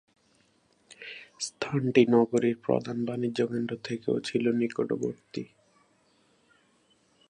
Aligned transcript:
স্থানটি 1.39 2.01
নগরীর 2.07 2.57
প্রধান 2.63 2.97
বাণিজ্যকেন্দ্র 3.05 3.73
থেকেও 3.83 4.15
ছিল 4.19 4.45
নিকটবর্তী। 4.51 5.43